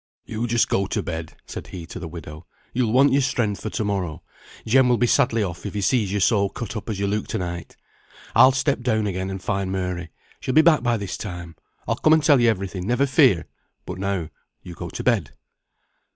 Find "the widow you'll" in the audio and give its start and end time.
1.99-2.91